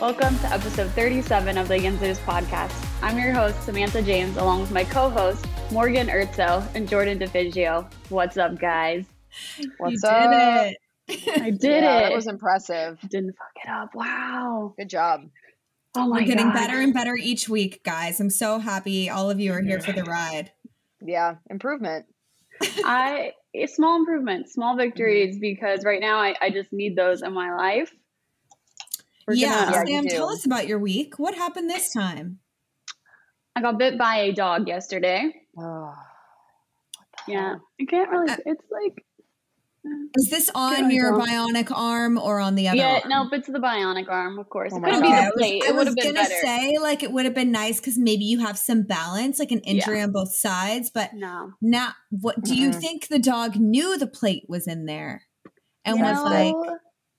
[0.00, 2.86] Welcome to episode 37 of the Yinzers podcast.
[3.02, 7.90] I'm your host, Samantha James, along with my co host, Morgan Erzo and Jordan DeFigio.
[8.10, 9.06] What's up, guys?
[9.78, 10.74] What's you up?
[11.08, 11.40] Did it.
[11.40, 12.02] I did yeah, it.
[12.02, 12.98] That was impressive.
[13.08, 13.94] Didn't fuck it up.
[13.94, 14.74] Wow.
[14.76, 15.30] Good job.
[15.96, 16.54] Oh my We're getting God.
[16.54, 18.20] better and better each week, guys.
[18.20, 20.52] I'm so happy all of you are here for the ride.
[21.00, 22.04] Yeah, improvement.
[22.84, 23.32] I
[23.66, 24.82] small improvements, small mm-hmm.
[24.82, 27.94] victories, because right now I, I just need those in my life.
[29.26, 31.18] We're yeah, gonna- Yeah, Sam, tell us about your week.
[31.18, 32.38] What happened this time?
[33.56, 35.32] I got bit by a dog yesterday.
[35.58, 35.92] Oh,
[37.26, 37.56] Yeah.
[37.80, 39.04] I can't really Uh, it's like
[40.18, 41.32] Is this on your idea.
[41.46, 42.76] bionic arm or on the other?
[42.76, 43.08] Yeah, arm?
[43.08, 44.72] nope, it's the bionic arm, of course.
[44.72, 45.20] Oh it my couldn't God.
[45.20, 45.62] be the plate.
[45.64, 46.40] I It would was have been gonna better.
[46.42, 49.60] say like it would have been nice because maybe you have some balance, like an
[49.60, 50.90] injury on both sides.
[50.90, 51.52] But no.
[51.62, 52.80] now, what do you Mm-mm.
[52.80, 55.22] think the dog knew the plate was in there
[55.84, 56.54] and You was like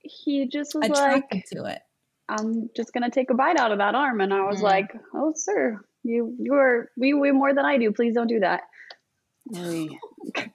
[0.03, 1.81] he just was attracted like, to it?
[2.29, 4.63] I'm just gonna take a bite out of that arm, and I was Mhm.
[4.63, 7.91] like, "Oh, sir, you you are we weigh more than I do.
[7.91, 8.63] Please don't do that."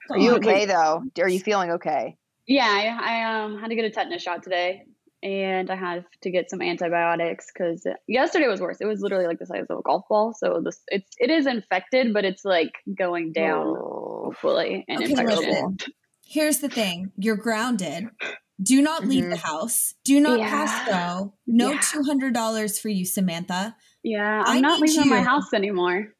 [0.09, 1.03] Are you okay though?
[1.19, 2.15] Are you feeling okay?
[2.45, 4.83] Yeah, I, I um had to get a tetanus shot today,
[5.23, 8.81] and I have to get some antibiotics because yesterday was worse.
[8.81, 10.33] It was literally like the size of a golf ball.
[10.33, 14.21] So this it's it is infected, but it's like going down Oh.
[14.25, 15.27] hopefully in Okay, infection.
[15.49, 15.77] listen.
[16.25, 18.09] Here's the thing: you're grounded.
[18.61, 19.47] Do not leave the mm-hmm.
[19.47, 19.95] house.
[20.03, 20.49] Do not Yeah.
[20.49, 21.33] pass go.
[21.47, 21.81] No Yeah.
[21.81, 23.75] two hundred dollars for you, Samantha.
[24.03, 26.13] Yeah, I I'm not leaving my house anymore.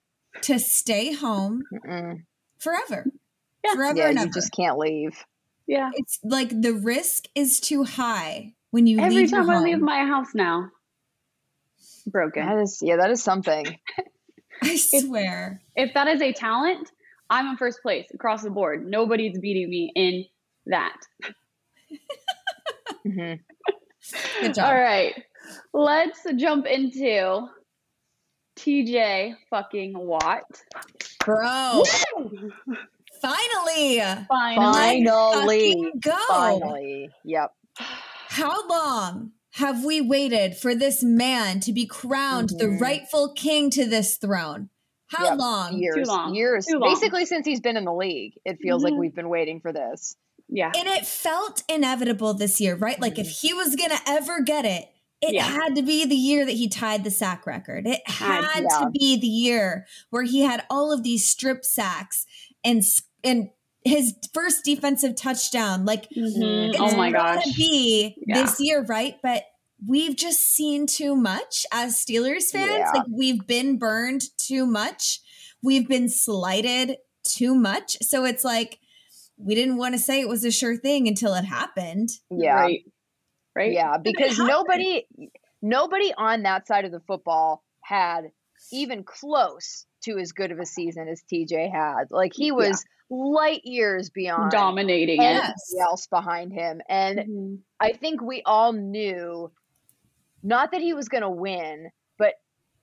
[0.43, 2.23] To stay home Mm-mm.
[2.57, 3.05] forever,
[3.63, 3.75] Yeah.
[3.75, 5.15] forever Yeah, and you just can't leave.
[5.67, 10.05] Yeah, It's like the risk is too high when you every time I leave my
[10.05, 10.71] house now,
[12.07, 12.45] broken.
[12.45, 13.65] That is yeah, that is something.
[14.63, 15.61] I swear.
[15.75, 16.89] if that is a talent,
[17.29, 18.85] I'm in first place across the board.
[18.85, 20.25] Nobody's beating me in
[20.65, 20.95] that.
[23.03, 23.33] Hmm
[24.41, 24.65] Good job.
[24.65, 25.13] All right,
[25.73, 27.47] let's jump into
[28.57, 30.43] TJ fucking Watt.
[31.25, 31.83] Bro,
[33.21, 34.01] finally.
[34.27, 36.11] Finally, Finally, go.
[36.27, 37.09] finally.
[37.23, 37.51] Yep.
[37.77, 42.81] How long have we waited for this man to be crowned the Mhm.
[42.81, 44.69] rightful king to this throne?
[45.07, 45.37] How Yep.
[45.37, 45.77] long?
[45.77, 46.33] Years, long.
[46.35, 46.65] years.
[46.65, 46.89] Too long.
[46.89, 48.97] Basically, since he's been in the league, it feels like Mhm.
[48.99, 50.17] we've been waiting for this.
[50.49, 52.99] Yeah, And it felt inevitable this year, right?
[52.99, 54.85] Like if he was going to ever get it,
[55.21, 55.43] it Yeah.
[55.45, 57.87] had to be the year that he tied the sack record.
[57.87, 58.79] It Had- yeah.
[58.79, 62.25] to be the year where he had all of these strip sacks
[62.63, 62.83] and
[63.23, 63.49] and
[63.85, 65.85] his first defensive touchdown.
[65.85, 66.69] Like Mhm.
[66.69, 68.43] it's oh my gosh, be Yeah.
[68.43, 69.15] this year, right?
[69.23, 69.43] But
[69.85, 72.89] we've just seen too much as Steelers fans.
[72.93, 75.19] Like we've been burned too much.
[75.61, 77.97] We've been slighted too much.
[78.01, 78.79] So it's like
[79.37, 82.09] we didn't want to say it was a sure thing until it happened.
[82.29, 82.53] Yeah.
[82.55, 82.81] right,
[83.55, 85.05] right, Yeah, because nobody
[85.61, 88.31] nobody on that side of the football had
[88.71, 92.05] even close to as good of a season as TJ had.
[92.11, 95.25] Like he was light years beyond dominating it.
[95.25, 95.75] everybody Yes.
[95.81, 96.81] else behind him.
[96.89, 97.59] And Mhm.
[97.79, 99.51] I think we all knew
[100.41, 102.33] not that he was going to win, but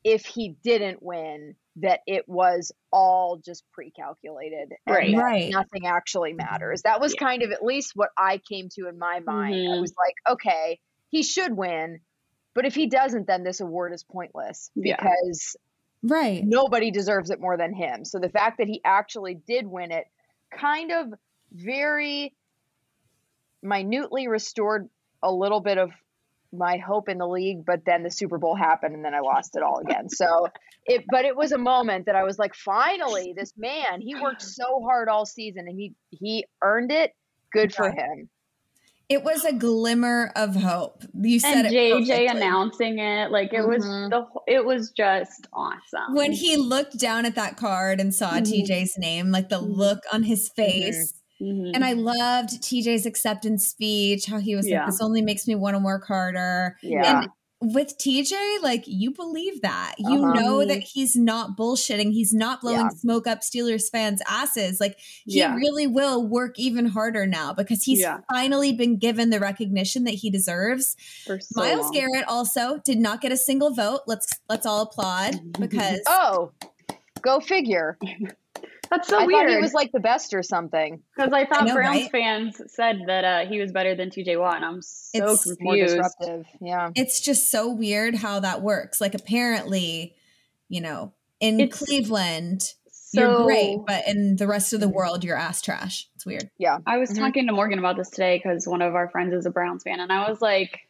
[0.04, 5.14] if he didn't win, that it was all just pre-calculated and Right.
[5.16, 5.50] Right.
[5.50, 6.82] nothing actually matters.
[6.82, 7.26] That was Yeah.
[7.26, 9.54] kind of at least what I came to in my mind.
[9.54, 9.80] I Mhm.
[9.80, 12.00] was like, okay, he should win,
[12.54, 14.96] but if he doesn't, then this award is pointless Yeah.
[15.00, 15.56] because
[16.02, 16.42] Right.
[16.44, 18.04] nobody deserves it more than him.
[18.04, 20.06] So the fact that he actually did win it
[20.50, 21.14] kind of
[21.52, 22.34] very
[23.62, 24.88] minutely restored
[25.22, 25.90] a little bit of
[26.52, 29.54] my hope in the league, but then the Super Bowl happened and then I lost
[29.56, 30.08] it all again.
[30.08, 30.48] So
[30.86, 34.42] it but it was a moment that I was like, finally, this man, he worked
[34.42, 37.12] so hard all season and he he earned it.
[37.52, 38.28] Good for him.
[39.08, 41.02] It was a glimmer of hope.
[41.14, 42.26] You said and it JJ perfectly.
[42.28, 44.10] announcing it, like it was Mhm.
[44.10, 46.14] the wh- it was just awesome.
[46.14, 48.44] when he looked down at that card and saw Mhm.
[48.44, 49.76] TJ's name, like the Mhm.
[49.76, 51.12] look on his face.
[51.42, 51.72] Mhm.
[51.74, 54.80] And I loved TJ's acceptance speech, how he was Yeah.
[54.80, 56.76] like, this only makes me want to work harder.
[56.82, 57.22] Yeah.
[57.22, 57.30] And
[57.62, 59.94] with TJ, like you believe that.
[59.98, 60.32] You Uh-huh.
[60.40, 62.12] know that he's not bullshitting.
[62.12, 62.88] He's not blowing Yeah.
[62.96, 64.80] smoke up Steelers fans' asses.
[64.80, 64.96] Like
[65.26, 65.54] he Yeah.
[65.54, 68.20] really will work even harder now because he's Yeah.
[68.32, 70.96] finally been given the recognition that he deserves.
[71.26, 71.92] So Myles long.
[71.92, 74.00] Garrett also did not get a single vote.
[74.06, 76.52] Let's let's all applaud because Oh,
[77.20, 77.98] go figure.
[78.90, 79.46] That's so I weird.
[79.48, 81.00] thought he was like the best or something.
[81.16, 82.10] because I thought know, Browns right?
[82.10, 85.74] fans said that uh, he was better than TJ Watt, and I'm so It's More
[85.74, 85.94] confused.
[85.96, 86.46] disruptive.
[86.60, 86.90] Yeah.
[86.96, 89.00] it's just so weird how that works.
[89.00, 90.16] Like apparently,
[90.68, 95.22] you know, in It's Cleveland, So you're great, but in the rest of the world,
[95.24, 96.08] you're ass trash.
[96.16, 96.50] It's weird.
[96.58, 96.78] Yeah.
[96.86, 97.18] I was Mhm.
[97.18, 100.00] talking to Morgan about this today because one of our friends is a Browns fan,
[100.00, 100.80] and I was like,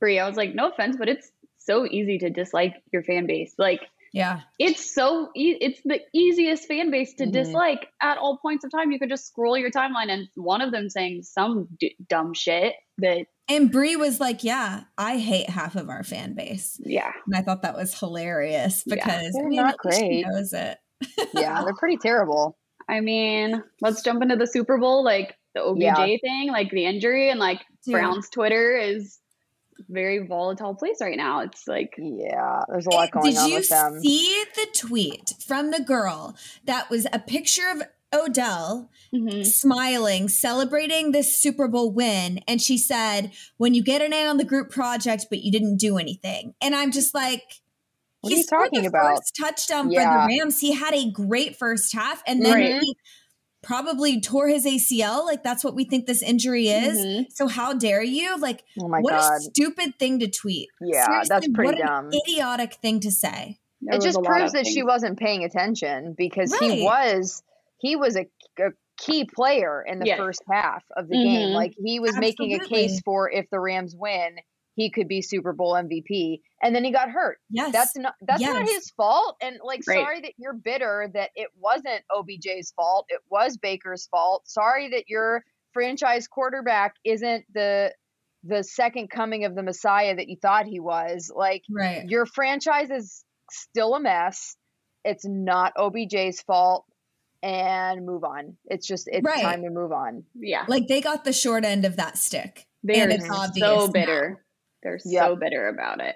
[0.00, 3.54] Brie, I was like, no offense, but it's so easy to dislike your fan base.
[3.58, 3.80] Like,
[4.16, 4.40] Yeah.
[4.58, 7.32] it's so e- it's the easiest fan base to Mhm.
[7.32, 8.90] dislike at all points of time.
[8.90, 12.74] You could just scroll your timeline, and one of them saying some d- dumb shit
[12.98, 17.36] that, And Brie was like, "Yeah, I hate half of our fan base," yeah, and
[17.36, 18.94] I thought that was hilarious Yeah.
[18.96, 20.26] because I mean, not at she great.
[20.26, 20.78] knows it.
[21.34, 21.62] Yeah.
[21.64, 22.56] They're pretty terrible.
[22.88, 26.16] I mean, let's jump into the Super Bowl, like the OBJ Yeah.
[26.22, 27.92] thing, like the injury, and like Dude.
[27.92, 29.18] Browns Twitter is
[29.88, 31.40] very volatile place right now.
[31.40, 32.62] It's like Yeah.
[32.68, 34.00] There's a lot going Did on you with them.
[34.00, 37.82] see the tweet from the girl that was a picture of
[38.14, 39.44] Odell mhm.
[39.44, 42.40] smiling, celebrating this Super Bowl win.
[42.48, 45.76] And she said, When you get an A on the group project, but you didn't
[45.78, 46.54] do anything.
[46.62, 47.42] And I'm just like,
[48.20, 49.16] What he are you talking the about?
[49.18, 50.04] First touchdown Yeah.
[50.26, 50.60] for the Rams.
[50.60, 52.80] He had a great first half, and then Right.
[52.80, 52.96] he
[53.66, 55.24] probably tore his ACL.
[55.26, 56.96] Like that's what we think this injury is.
[56.96, 57.26] Mhm.
[57.32, 58.38] So how dare you?
[58.38, 59.32] Like, Oh my what God.
[59.38, 60.68] a stupid thing to tweet.
[60.80, 62.10] Yeah, Seriously, that's pretty what an dumb.
[62.14, 63.58] idiotic thing to say.
[63.82, 66.70] There it just proves of that she wasn't paying attention because Right.
[66.70, 67.42] he was
[67.78, 68.26] he was a,
[68.60, 70.16] a key player in the Yes.
[70.18, 71.48] first half of the game.
[71.50, 71.54] Mhm.
[71.54, 74.36] Like he was making a case for if the Rams win,
[74.76, 77.38] he could be Super Bowl MVP, and then he got hurt.
[77.50, 77.72] Yes.
[77.72, 79.36] That's not that's not his fault.
[79.40, 80.00] And like, Right.
[80.00, 83.06] sorry that you're bitter that it wasn't OBJ's fault.
[83.08, 84.46] It was Baker's fault.
[84.46, 85.42] Sorry that your
[85.72, 87.92] franchise quarterback isn't the
[88.44, 91.32] the second coming of the Messiah that you thought he was.
[91.34, 92.04] Like right.
[92.08, 94.56] your franchise is still a mess.
[95.04, 96.84] It's not OBJ's fault.
[97.42, 98.56] And move on.
[98.66, 99.42] It's just it's Right.
[99.42, 100.24] time to move on.
[100.34, 102.66] yeah, Like they got the short end of that stick.
[102.82, 103.92] they're and it's obvious so now.
[103.92, 104.44] bitter.
[104.86, 105.26] They're Yep.
[105.26, 106.14] so bitter about it.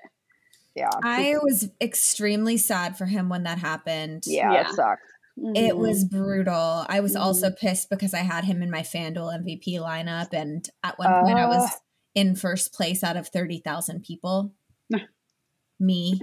[0.77, 0.91] Yeah.
[1.03, 4.23] I was extremely sad for him when that happened.
[4.27, 4.71] yeah, Yeah.
[4.71, 5.03] it sucked.
[5.37, 5.79] It Mhm.
[5.79, 6.85] was brutal.
[6.89, 7.21] I was Mhm.
[7.21, 10.33] also pissed because I had him in my FanDuel MVP lineup.
[10.33, 11.77] And at one point, I was Uh.
[12.15, 14.53] in first place out of 30,000 people.
[15.81, 16.21] Me.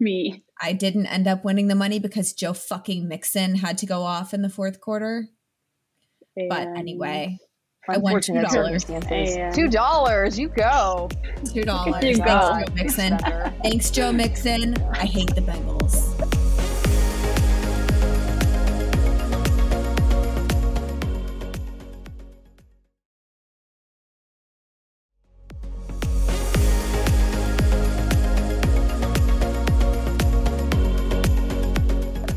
[0.00, 0.42] me.
[0.60, 4.34] I didn't end up winning the money because Joe fucking Mixon had to go off
[4.34, 5.28] in the fourth quarter.
[6.50, 7.38] But anyway,
[7.88, 8.50] I won Unfortunate $2.
[8.50, 9.36] circumstances.
[9.36, 10.38] And- Two dollars.
[10.38, 11.08] You go.
[11.52, 12.02] two dollars.
[12.04, 12.64] You Thanks, go.
[12.66, 13.18] Joe Mixon.
[13.62, 14.74] Thanks, Joe Mixon.
[14.92, 16.12] I hate the Bengals.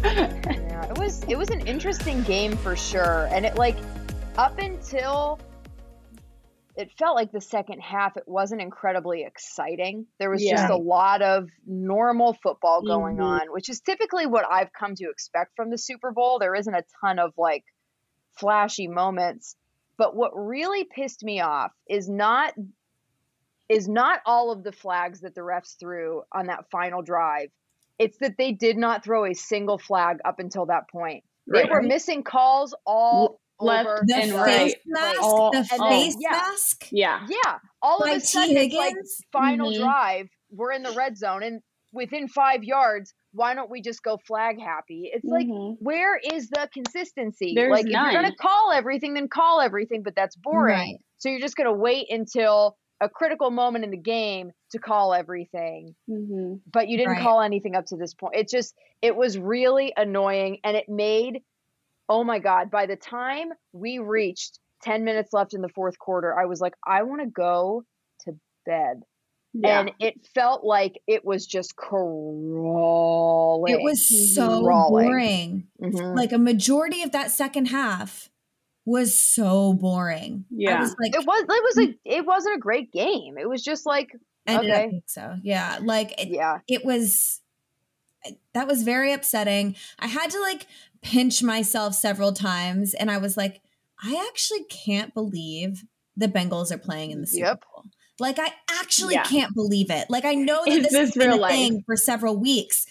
[0.04, 3.76] Yeah, it was it was an interesting game for sure, and it like
[4.40, 5.38] up until
[6.78, 10.08] it felt like the second half, it wasn't incredibly exciting.
[10.18, 13.24] There was just a lot of normal football going Mhm.
[13.24, 16.40] on, which is typically what I've come to expect from the Super Bowl.
[16.40, 17.66] There isn't a ton of like
[18.38, 19.58] flashy moments,
[19.98, 22.54] but what really pissed me off is not
[23.68, 27.52] is not all of the flags that the refs threw on that final drive.
[28.00, 31.24] It's that they did not throw a single flag up until that point.
[31.46, 31.70] They Right.
[31.70, 34.58] were missing calls all Left over and the right.
[34.58, 35.18] face mask.
[35.22, 36.30] Oh, the and face yeah.
[36.32, 36.88] mask.
[36.92, 37.28] Yeah.
[37.30, 38.26] Yeah, all of By a T.
[38.26, 39.22] sudden, it's like Higgins.
[39.32, 39.80] final Mhm.
[39.80, 40.30] drive.
[40.52, 41.62] We're in the red zone, and
[41.92, 45.10] within five yards, why don't we just go flag happy?
[45.14, 45.78] It's like, Mhm.
[45.80, 47.54] where is the consistency?
[47.56, 50.76] There's like, if you're gonna call everything, then call everything, but that's boring.
[50.76, 50.98] Right.
[51.18, 55.96] So you're just gonna wait until a critical moment in the game to call everything
[56.10, 56.60] Mhm.
[56.74, 57.22] but you didn't Right.
[57.22, 58.36] call anything up to this point.
[58.36, 61.42] It just it was really annoying and it made
[62.10, 66.38] oh my god, by the time we reached 10 minutes left in the fourth quarter,
[66.38, 67.84] I was like I want to go
[68.26, 68.34] to
[68.66, 69.04] bed.
[69.54, 69.80] Yeah.
[69.80, 73.74] And it felt like it was just crawling.
[73.74, 75.08] It was so Crawling.
[75.08, 75.68] boring.
[75.82, 76.16] Mhm.
[76.16, 78.30] Like a majority of that second half
[78.86, 80.46] was so boring.
[80.52, 80.82] I Yeah.
[80.82, 83.38] was like, it was it was a it wasn't a great game.
[83.40, 84.10] It was just like
[84.48, 85.02] I didn't okay.
[85.08, 85.36] so.
[85.44, 85.80] Yeah.
[85.82, 86.60] Like it, yeah.
[86.68, 87.42] it was
[88.54, 89.76] that was very upsetting.
[89.98, 90.68] I had to like
[91.02, 93.62] pinch myself several times and I was like,
[94.04, 95.84] I actually can't believe
[96.18, 97.64] the Bengals are playing in the Super Yep.
[97.74, 97.84] Bowl.
[98.20, 99.24] Like I actually Yeah.
[99.24, 100.10] can't believe it.
[100.10, 101.52] Like I know that Is this, this has been a life?
[101.52, 102.86] thing for several weeks,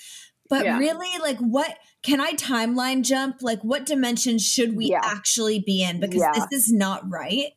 [0.48, 0.78] but Yeah.
[0.78, 3.42] really, like what can I timeline jump?
[3.42, 5.00] Like what dimension should we Yeah.
[5.02, 6.00] actually be in?
[6.00, 7.52] Because this is not right.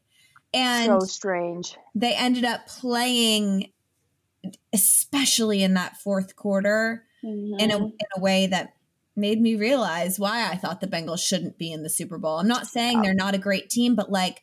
[0.53, 1.77] And so strange.
[1.95, 3.71] they ended up playing,
[4.73, 7.91] especially in that fourth quarter, in a Mhm.
[7.91, 8.73] in a way that
[9.15, 12.37] made me realize why I thought the Bengals shouldn't be in the Super Bowl.
[12.39, 14.41] I'm not saying they're not a great team, but like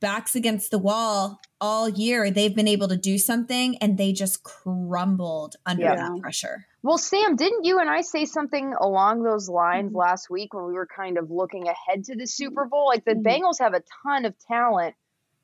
[0.00, 4.42] backs against the wall all year, they've been able to do something and they just
[4.44, 5.96] crumbled under Yeah.
[5.96, 6.66] that pressure.
[6.82, 9.96] Well, Sam, didn't you and I say something along those lines Mhm.
[9.96, 12.86] last week when we were kind of looking ahead to the Super Bowl?
[12.86, 13.24] Like the Mhm.
[13.24, 14.94] Bengals have a ton of talent,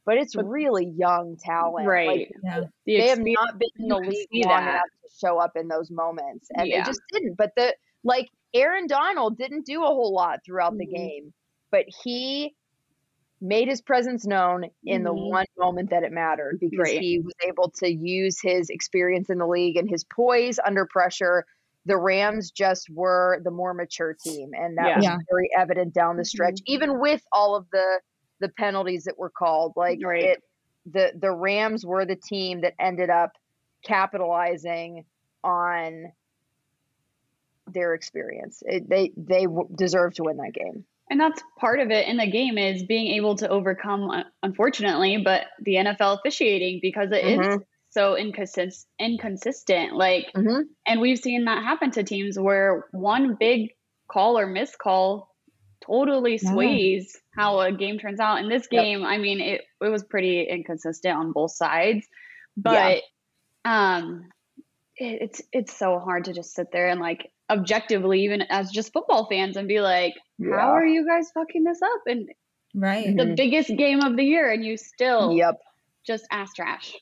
[0.07, 1.87] but it's But- really young talent.
[1.87, 2.07] Right.
[2.09, 2.61] Like, Yeah.
[2.87, 4.71] The they have not been in the league long that.
[4.71, 6.79] enough to show up in those moments, and Yeah.
[6.83, 7.35] they just didn't.
[7.35, 7.75] But the
[8.07, 10.89] like Aaron Donald didn't do a whole lot throughout the Mhm.
[10.89, 11.35] game,
[11.73, 12.57] but he
[13.41, 15.15] made his presence known in the Mhm.
[15.15, 16.99] one moment that it mattered because Right.
[16.99, 21.45] he was able to use his experience in the league and his poise under pressure.
[21.87, 24.97] The Rams just were the more mature team, and that Yeah.
[24.97, 25.19] was Yeah.
[25.31, 28.01] very evident down the stretch, even with all of the
[28.41, 29.75] the penalties that were called.
[29.77, 30.21] Like Right.
[30.21, 30.41] it,
[30.87, 33.33] the the Rams were the team that ended up
[33.85, 35.05] capitalizing
[35.45, 36.07] on
[37.67, 38.63] their experience.
[38.65, 40.85] It, they they w- deserve to win that game.
[41.11, 45.19] And that's part of it in the game is being able to overcome, uh, unfortunately,
[45.25, 47.63] but the NFL officiating because it is Mhm.
[47.91, 49.95] so inconsist- inconsistent.
[49.95, 50.63] Like, Mm-hmm.
[50.87, 53.71] and we've seen that happen to teams where one big
[54.09, 55.33] call or miscall
[55.85, 56.53] totally Yeah.
[56.53, 58.41] sways how a game turns out.
[58.41, 58.83] In this Yep.
[58.85, 62.07] game, I mean, it, it was pretty inconsistent on both sides,
[62.57, 63.03] but
[63.65, 64.29] um,
[64.97, 68.93] it, it's it's so hard to just sit there and like objectively, even as just
[68.93, 70.59] football fans, and be like, Yeah.
[70.59, 72.01] how are you guys fucking this up?
[72.07, 72.29] And
[72.75, 73.17] Right.
[73.17, 73.37] the Mhm.
[73.37, 75.61] biggest game of the year, and you still Yep,
[76.07, 76.93] just ass trash.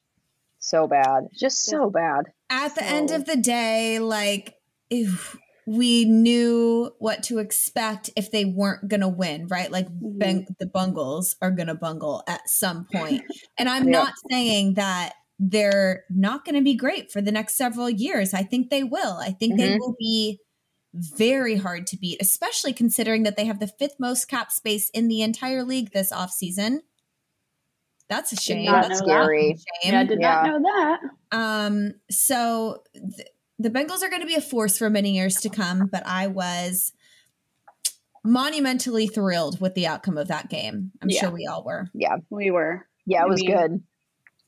[0.58, 2.24] so bad, just so bad.
[2.50, 4.54] At the end of the day, like
[4.90, 5.36] if
[5.66, 9.70] we knew what to expect if they weren't gonna win, right?
[9.70, 10.18] Like Mhm.
[10.18, 13.22] bang, the Bungles are gonna bungle at some point.
[13.58, 13.90] And I'm Yep.
[13.90, 15.14] not saying that
[15.50, 18.32] they're not gonna be great for the next several years.
[18.32, 19.14] I think they will.
[19.18, 19.78] I think they Mhm.
[19.80, 20.40] will be
[20.94, 25.08] very hard to beat, especially considering that they have the fifth most cap space in
[25.08, 26.78] the entire league this offseason.
[28.08, 28.66] That's a shame.
[28.66, 29.22] not That's know that.
[29.24, 29.50] scary.
[29.50, 29.92] a shame.
[29.94, 31.00] Yeah, I did not know that.
[31.32, 35.48] Um, so th- the Bengals are going to be a force for many years to
[35.48, 36.92] come, but I was
[38.24, 40.92] monumentally thrilled with the outcome of that game.
[41.02, 41.20] I'm Yeah.
[41.22, 41.88] sure we all were.
[41.94, 42.86] Yeah, We were.
[43.06, 43.82] yeah, it was mean, good.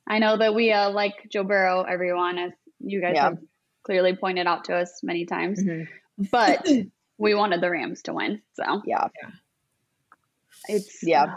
[0.07, 3.25] I know that we uh, like Joe Burrow, everyone, as you guys Yeah.
[3.31, 3.39] have
[3.83, 5.63] clearly pointed out to us many times.
[5.63, 5.89] Mhm.
[6.31, 6.67] But
[7.19, 8.43] we wanted the Rams to win.
[8.55, 9.09] So Yeah,
[10.69, 11.37] it's Yeah.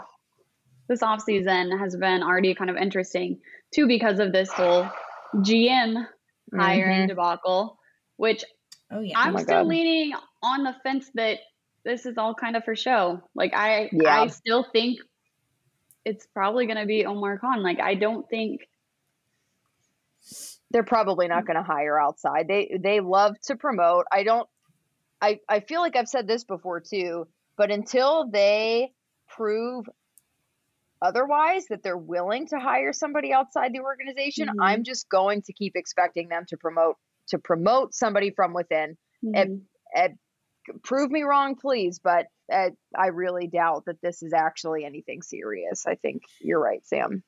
[0.88, 3.40] This off season has been already kind of interesting
[3.72, 4.88] too because of this whole
[5.36, 6.06] GM
[6.52, 7.08] hiring Mhm.
[7.08, 7.78] debacle,
[8.16, 8.44] which
[8.90, 9.18] Oh yeah.
[9.18, 9.68] I'm my still God.
[9.68, 10.12] leaning
[10.42, 11.38] on the fence that
[11.84, 13.22] this is all kind of for show.
[13.34, 14.22] Like I Yeah.
[14.22, 14.98] I still think
[16.04, 17.62] it's probably going to be Omar Khan.
[17.62, 18.62] Like I don't think
[20.70, 22.46] they're probably not going to hire outside.
[22.48, 24.06] They they love to promote.
[24.12, 24.48] I don't.
[25.20, 27.26] I I feel like I've said this before too,
[27.56, 28.92] but until they
[29.28, 29.86] prove
[31.02, 34.54] otherwise that they're willing to hire somebody outside the organization, Mhm.
[34.60, 36.96] I'm just going to keep expecting them to promote
[37.28, 38.96] to promote somebody from within.
[39.24, 39.32] Mhm.
[39.34, 40.18] And
[40.82, 45.86] prove me wrong, please, but uh, I really doubt that this is actually anything serious.
[45.86, 47.22] I think you're right, Sam.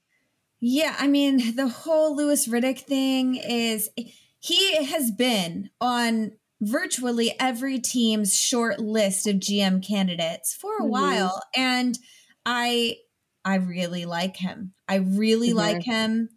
[0.60, 3.90] Yeah, I mean, the whole Louis Riddick thing is
[4.38, 10.88] he has been on virtually every team's short list of GM candidates for a Mhm.
[10.90, 11.98] while and
[12.46, 12.98] I
[13.44, 14.72] I really like him.
[14.86, 15.54] I really Mhm.
[15.56, 16.28] like him.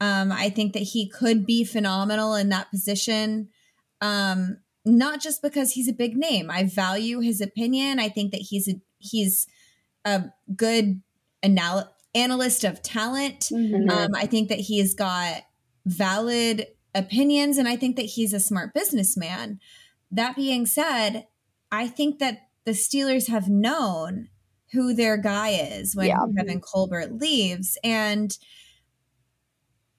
[0.00, 3.48] Um I think that he could be phenomenal in that position.
[4.00, 6.50] Um not just because he's a big name.
[6.50, 7.98] I value his opinion.
[7.98, 9.46] I think that he's a he's
[10.04, 10.24] a
[10.56, 11.02] good
[11.42, 13.40] anal- analyst of talent.
[13.52, 13.90] Mhm.
[13.90, 15.42] Um, I think that he's got
[15.86, 19.60] valid opinions and I think that he's a smart businessman.
[20.10, 21.26] That being said,
[21.70, 24.28] I think that the Steelers have known
[24.72, 26.24] who their guy is when Yeah.
[26.36, 27.76] Kevin Colbert leaves.
[27.82, 28.36] And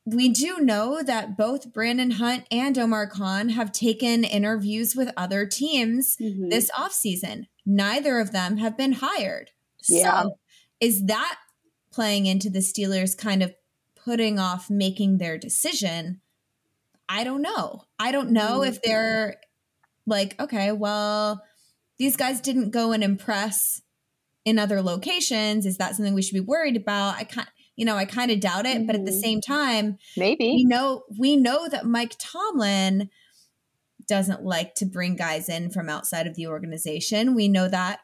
[0.05, 5.45] we do know that both Brandon Hunt and Omar Khan have taken interviews with other
[5.45, 6.49] teams Mhm.
[6.49, 7.47] this offseason.
[7.65, 9.51] Neither of them have been hired.
[9.87, 10.23] Yeah.
[10.23, 10.39] So
[10.79, 11.37] is that
[11.91, 13.53] playing into the Steelers kind of
[13.95, 16.19] putting off making their decision?
[17.07, 17.83] I don't know.
[17.99, 18.67] I don't know Mhm.
[18.67, 19.39] if they're
[20.05, 21.41] like, okay, well,
[21.97, 23.81] these guys didn't go and impress
[24.43, 25.65] in other locations.
[25.65, 27.15] Is that something we should be worried about?
[27.15, 28.85] I can't You know, I kind of doubt it, mm-hmm.
[28.85, 29.19] but at the mm-hmm.
[29.19, 33.09] same time, maybe we know we know that Mike Tomlin
[34.07, 37.35] doesn't like to bring guys in from outside of the organization.
[37.35, 37.99] We know that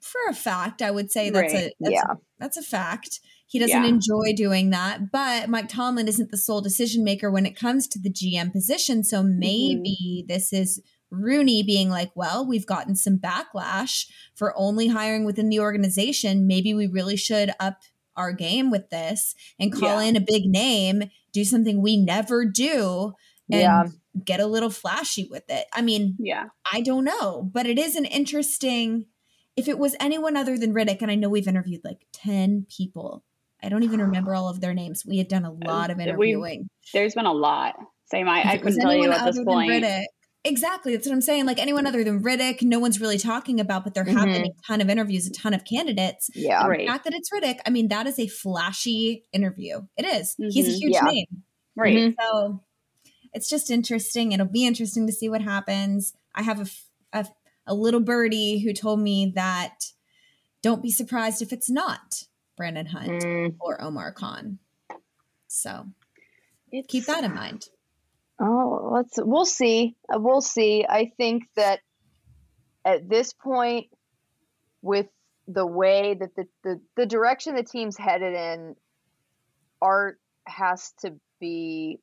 [0.00, 0.82] for a fact.
[0.82, 1.64] I would say that's right.
[1.64, 2.14] a that's, yeah.
[2.38, 3.20] that's a fact.
[3.48, 3.88] He doesn't yeah.
[3.88, 7.98] enjoy doing that, but Mike Tomlin isn't the sole decision maker when it comes to
[7.98, 9.04] the GM position.
[9.04, 9.38] So mm-hmm.
[9.38, 10.26] maybe mm-hmm.
[10.26, 15.60] this is Rooney being like, well, we've gotten some backlash for only hiring within the
[15.60, 16.46] organization.
[16.46, 17.82] Maybe we really should up
[18.16, 20.08] our game with this and call yeah.
[20.08, 23.12] in a big name, do something we never do,
[23.50, 23.84] and yeah.
[24.24, 25.66] get a little flashy with it.
[25.72, 29.06] I mean, yeah, I don't know, but it is an interesting.
[29.56, 33.24] If it was anyone other than Riddick, and I know we've interviewed like 10 people
[33.62, 35.04] I don't even remember all of their names.
[35.06, 36.60] We had done a uh, lot of interviewing.
[36.60, 37.74] we there's been a lot.
[38.04, 38.28] Same.
[38.28, 39.70] I, I couldn't tell you at this point.
[39.70, 40.04] Riddick,
[40.46, 40.94] exactly.
[40.94, 41.46] That's what I'm saying.
[41.46, 44.16] Like anyone other than Riddick, no one's really talking about, but there mm-hmm.
[44.16, 44.58] have been mm-hmm.
[44.58, 46.30] a ton of interviews, a ton of candidates.
[46.34, 46.66] Yeah.
[46.66, 46.80] right.
[46.80, 49.82] The fact that it's Riddick, I mean, that is a flashy interview.
[49.96, 50.34] It is.
[50.34, 50.50] Mm-hmm.
[50.50, 50.78] He's a mm-hmm.
[50.78, 51.02] huge yeah.
[51.02, 51.26] name.
[51.74, 51.96] Right.
[51.96, 52.20] Mm-hmm.
[52.20, 52.62] So
[53.32, 54.32] it's just interesting.
[54.32, 56.14] It'll be interesting to see what happens.
[56.34, 56.60] I have
[57.12, 57.26] a, a,
[57.66, 59.92] a little birdie who told me that
[60.62, 62.24] don't be surprised if it's not
[62.56, 63.54] Brandon Hunt mm.
[63.60, 64.58] or Omar Khan.
[65.48, 65.86] So
[66.72, 67.68] it's, keep that in mind.
[68.40, 69.96] Oh, let's we'll see.
[70.12, 70.84] Uh, we'll see.
[70.88, 71.80] I think that
[72.84, 73.86] at this point,
[74.82, 75.06] with
[75.48, 78.76] the way that the, the, the direction the team's headed in,
[79.80, 81.98] Art has to be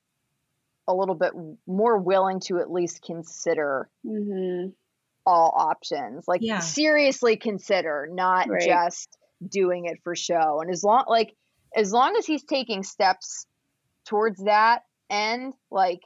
[0.87, 1.33] a little bit
[1.65, 4.69] more willing to at least consider mm-hmm.
[5.25, 6.25] all options.
[6.27, 6.59] Like yeah.
[6.59, 8.61] seriously consider, not right.
[8.61, 10.59] just doing it for show.
[10.61, 11.35] And as long like
[11.75, 13.47] as long as he's taking steps
[14.05, 16.01] towards that end, like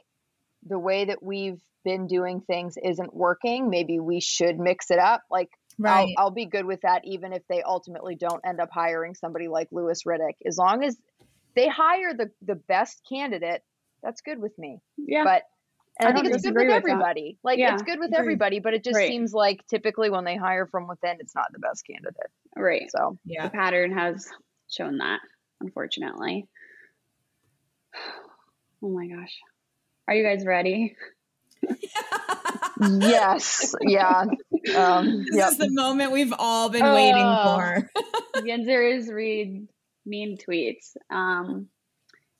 [0.68, 5.22] the way that we've been doing things isn't working, maybe we should mix it up.
[5.30, 5.48] Like
[5.78, 6.14] right.
[6.18, 9.48] I'll, I'll be good with that, even if they ultimately don't end up hiring somebody
[9.48, 10.34] like Louis Riddick.
[10.46, 10.96] As long as
[11.54, 13.62] they hire the the best candidate,
[14.02, 14.80] that's good with me.
[14.96, 15.24] Yeah.
[15.24, 15.42] But
[16.00, 17.38] and I, I think it's good with, with everybody.
[17.42, 17.48] That.
[17.48, 19.08] Like yeah, it's good with everybody, but it just right.
[19.08, 22.30] seems like typically when they hire from within, it's not the best candidate.
[22.56, 22.88] Right.
[22.90, 24.28] So yeah, the pattern has
[24.70, 25.20] shown that,
[25.60, 26.46] unfortunately.
[28.80, 29.36] Oh my gosh,
[30.08, 30.96] are you guys ready?
[32.80, 33.74] yes.
[33.82, 34.24] Yeah.
[34.74, 35.50] Um, this yep.
[35.52, 37.90] is the moment we've all been waiting for.
[38.36, 39.68] Yinzers read
[40.06, 40.96] mean tweets.
[41.10, 41.68] Um,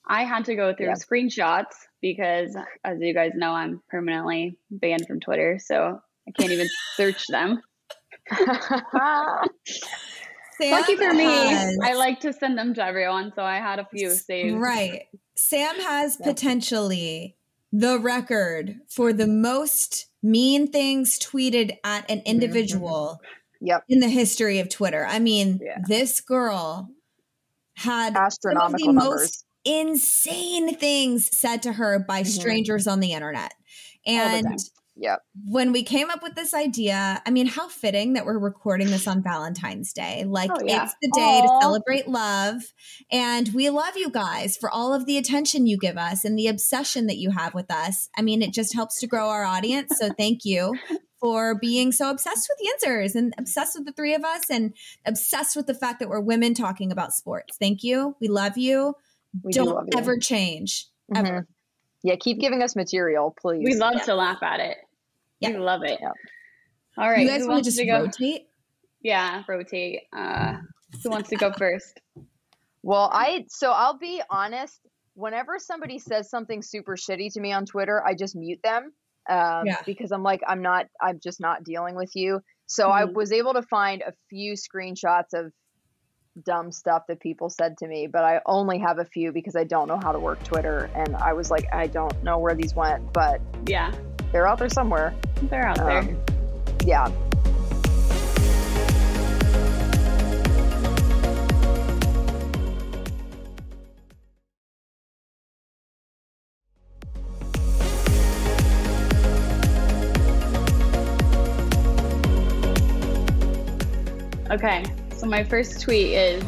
[0.07, 0.95] I had to go through yeah.
[0.95, 6.69] screenshots because, as you guys know, I'm permanently banned from Twitter, so I can't even
[6.97, 7.61] search them.
[10.61, 11.27] Lucky for me,
[11.85, 14.57] I like to send them to everyone, so I had a few saved.
[14.57, 15.03] Right.
[15.37, 16.29] Sam has yep.
[16.29, 17.37] potentially
[17.73, 22.27] the record for the most mean things tweeted at an mm-hmm.
[22.27, 23.21] individual
[23.61, 23.85] yep.
[23.89, 25.07] in the history of Twitter.
[25.07, 25.79] I mean, yeah.
[25.87, 26.91] this girl
[27.77, 29.05] had astronomical numbers.
[29.05, 32.31] most insane things said to her by mm-hmm.
[32.31, 33.55] strangers on the internet.
[34.07, 34.59] And
[35.01, 35.21] Yep.
[35.47, 39.07] When we came up with this idea, I mean, how fitting that we're recording this
[39.07, 40.25] on Valentine's Day.
[40.27, 40.85] Like, oh, yeah.
[40.85, 41.47] it's the day Aww.
[41.47, 42.63] to celebrate love.
[43.13, 46.49] And we love you guys for all of the attention you give us and the
[46.49, 48.09] obsession that you have with us.
[48.17, 49.93] I mean, it just helps to grow our audience.
[49.99, 50.75] So, thank you
[51.21, 54.75] for being so obsessed with Yinzers and obsessed with the three of us and
[55.07, 57.57] obsessed with the fact that we're women talking about sports.
[57.57, 58.17] Thank you.
[58.21, 58.95] We love you.
[59.45, 60.21] We Don't do ever you.
[60.21, 60.87] change.
[61.15, 61.27] Mm-hmm.
[61.27, 61.47] Ever.
[62.03, 63.65] Yeah, keep giving us material, please.
[63.65, 64.05] We love yeah.
[64.05, 64.77] to laugh at it.
[65.41, 65.51] Yeah.
[65.51, 65.99] We love it.
[66.01, 66.11] Yeah.
[66.97, 67.21] All right.
[67.21, 68.49] You guys want to just rotate?
[69.03, 70.01] Yeah, rotate.
[70.17, 70.55] Uh,
[71.03, 72.01] who wants to go first?
[72.83, 74.81] Well, I so I'll be honest.
[75.15, 78.93] Whenever somebody says something super shitty to me on Twitter, I just mute them
[79.29, 79.81] um, yeah.
[79.85, 82.41] because I'm like, I'm not, I'm just not dealing with you.
[82.67, 82.93] So mm-hmm.
[82.93, 85.53] I was able to find a few screenshots of
[86.45, 89.65] dumb stuff that people said to me, but I only have a few because I
[89.65, 90.91] don't know how to work Twitter.
[90.95, 93.93] And I was like, I don't know where these went, but yeah,
[94.33, 95.15] they're out there somewhere.
[95.43, 96.17] They're out um, there.
[96.85, 97.11] Yeah.
[114.51, 114.83] Okay,
[115.15, 116.43] so my first tweet is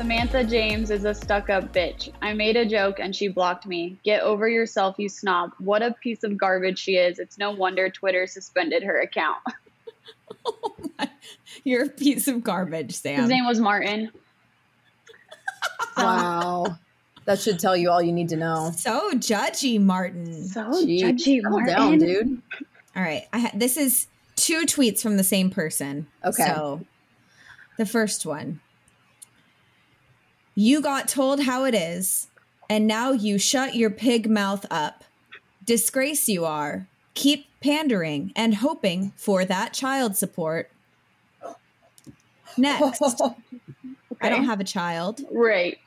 [0.00, 2.10] Samantha James is a stuck up bitch.
[2.22, 3.98] I made a joke and she blocked me.
[4.02, 5.52] Get over yourself, you snob.
[5.58, 7.18] What a piece of garbage she is.
[7.18, 9.36] It's no wonder Twitter suspended her account.
[10.46, 10.88] oh
[11.64, 13.20] You're a piece of garbage, Sam.
[13.20, 14.10] His name was Martin.
[15.98, 16.78] wow.
[17.26, 18.72] That should tell you all you need to know.
[18.74, 20.48] So judgy, Martin.
[20.48, 21.02] So Jeez.
[21.02, 21.74] judgy, Martin.
[21.74, 22.42] down, dude.
[22.96, 23.28] All right.
[23.34, 26.06] I ha- this is two tweets from the same person.
[26.24, 26.46] Okay.
[26.46, 26.86] So
[27.76, 28.60] the first one
[30.62, 32.28] You got told how it is,
[32.68, 35.04] and now you shut your pig mouth up.
[35.64, 36.86] Disgrace you are.
[37.14, 40.70] Keep pandering and hoping for that child support.
[42.58, 43.00] Next.
[44.20, 45.22] I don't have a child.
[45.30, 45.78] Right.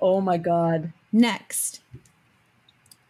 [0.00, 0.92] oh my god.
[1.12, 1.80] Next.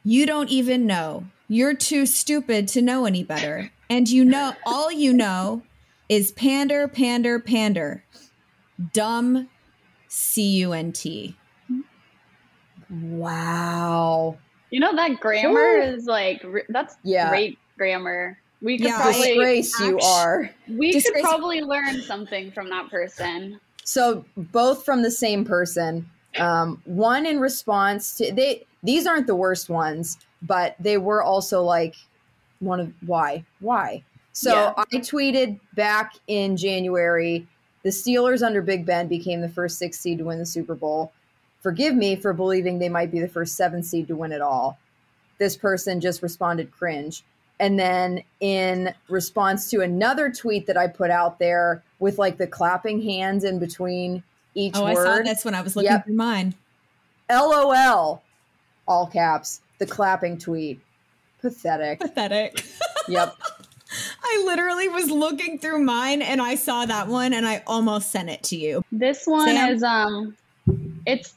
[0.05, 1.25] You don't even know.
[1.49, 3.71] You're too stupid to know any better.
[3.89, 5.63] And you know, all you know
[6.11, 8.05] is pander, pander, pander.
[8.93, 9.49] Dumb
[10.15, 11.35] C U N T.
[12.89, 14.37] Wow.
[14.71, 17.31] You know that grammar is like that's Yeah.
[17.31, 18.39] great grammar.
[18.63, 20.51] We could Yeah, probably Disgrace you are.
[20.69, 23.61] we disgrace- could probably learn something from that person.
[23.83, 26.09] So both from the same person.
[26.39, 31.63] Um, one in response to they these aren't the worst ones, but they were also
[31.63, 31.97] like
[32.61, 33.45] one of why?
[33.61, 34.05] Why?
[34.33, 34.73] So Yeah.
[34.77, 37.47] I tweeted back in January,
[37.85, 41.13] the Steelers under Big Ben became the first six seed to win the Super Bowl.
[41.61, 44.79] Forgive me for believing they might be the first seven seed to win it all.
[45.39, 47.23] This person just responded cringe.
[47.61, 52.47] And then in response to another tweet that I put out there with like the
[52.47, 54.23] clapping hands in between
[54.55, 56.05] each Oh, I saw word, this when I was looking Yep.
[56.07, 56.55] through mine.
[57.31, 58.23] LOL,
[58.89, 60.81] all caps, the clapping tweet.
[61.41, 62.01] Pathetic.
[62.01, 62.65] Pathetic.
[63.09, 63.35] Yep.
[64.27, 68.31] I literally was looking through mine and I saw that one and I almost sent
[68.31, 68.83] it to you.
[68.91, 69.75] This one Sam?
[69.75, 70.37] is um
[71.07, 71.35] it's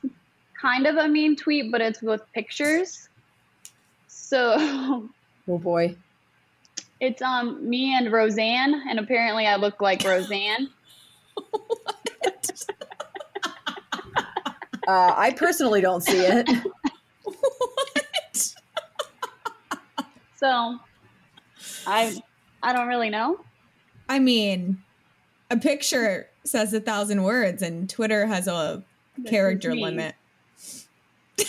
[0.61, 3.09] kind of a mean tweet, but it's with pictures.
[4.07, 4.55] So
[5.49, 5.95] Oh boy.
[6.99, 10.69] it's um me and Roseanne, and apparently I look like Roseanne.
[14.87, 16.47] Uh, I personally don't see it.
[17.23, 18.53] what?
[20.37, 20.77] So
[21.87, 22.15] I
[22.63, 23.39] I don't really know.
[24.09, 24.81] I mean,
[25.49, 28.83] a picture says a thousand words and Twitter has a
[29.17, 30.15] This character limit.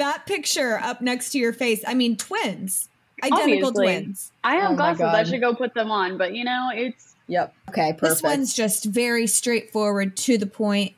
[0.00, 1.84] That picture up next to your face.
[1.86, 2.88] I mean, twins.
[3.22, 3.84] Identical Obviously.
[3.84, 4.32] twins.
[4.42, 5.02] I have Oh glasses.
[5.02, 7.54] I should go put them on, but you know, it's Yep.
[7.68, 8.00] Okay, perfect.
[8.00, 10.94] This one's just very straightforward, to the point.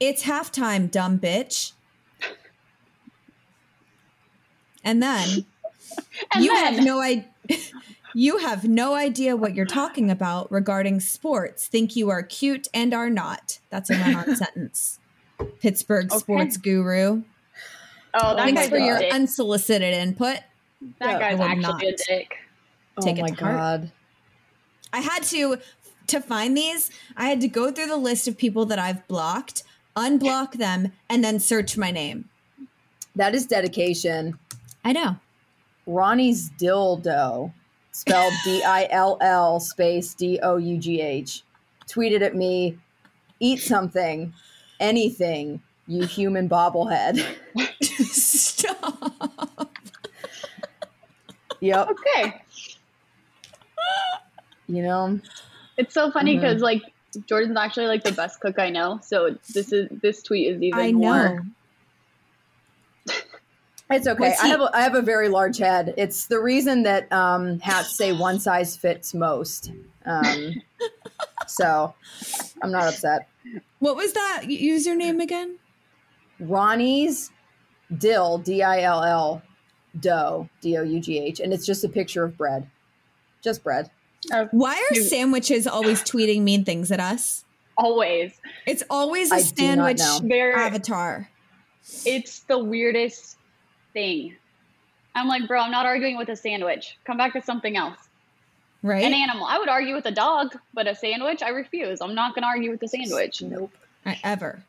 [0.00, 1.72] It's halftime, dumb bitch.
[4.84, 5.44] And then
[6.34, 7.26] and you then have no idea.
[8.12, 11.68] You have no idea what you're talking about regarding sports.
[11.68, 13.60] Think you are cute and are not.
[13.70, 14.98] That's a run-on sentence.
[15.60, 16.18] Pittsburgh Okay.
[16.18, 17.22] sports guru.
[18.14, 19.14] oh that Thanks guy's for your dick.
[19.14, 20.38] unsolicited input.
[20.98, 22.00] that Yeah, guy's I would actually a not.
[22.08, 22.36] dick.
[22.96, 23.56] oh take it oh my to heart.
[23.56, 23.92] god.
[24.92, 25.58] I had to
[26.08, 26.90] to find these.
[27.16, 29.62] I had to go through the list of people that I've blocked,
[29.94, 32.28] unblock them, and then search my name.
[33.14, 34.36] That is dedication.
[34.84, 35.16] I know.
[35.86, 37.52] Ronnie's dildo,
[37.92, 41.42] spelled D I L L space D O U G H,
[41.86, 42.78] tweeted at me,
[43.40, 44.32] "Eat something,
[44.78, 47.24] anything, you human bobblehead."
[47.82, 49.70] Stop.
[51.60, 51.88] yep.
[51.90, 52.42] Okay.
[54.68, 55.20] You know.
[55.76, 56.42] It's so funny mm-hmm.
[56.42, 56.82] because like
[57.26, 59.00] Jordan's actually like the best cook I know.
[59.02, 61.42] So this is this tweet is even I more.
[63.90, 63.96] Know.
[63.96, 64.30] It's okay.
[64.30, 65.94] Was I have a, I have a very large head.
[65.96, 69.72] It's the reason that um, hats say one size fits most.
[70.06, 70.54] Um,
[71.46, 71.94] so
[72.62, 73.28] I'm not upset.
[73.80, 75.58] What was that username again?
[76.38, 77.30] Ronnie's
[77.98, 79.42] dill D I L L
[79.98, 82.68] dough D O U G H, and it's just a picture of bread,
[83.42, 83.90] just bread.
[84.32, 87.44] Uh, Why are You- sandwiches always tweeting mean things at us?
[87.78, 88.32] always.
[88.66, 91.30] It's always a I sandwich avatar.
[92.04, 93.38] it's the weirdest
[93.92, 94.36] thing.
[95.14, 96.96] I'm like, bro, I'm not arguing with a sandwich.
[97.04, 97.98] Come back to something else.
[98.82, 99.04] Right?
[99.04, 99.44] An animal.
[99.44, 102.00] I would argue with a dog, but a sandwich, I refuse.
[102.00, 103.42] I'm not gonna argue with a sandwich.
[103.42, 103.72] Nope.
[104.06, 104.62] Uh, Ever.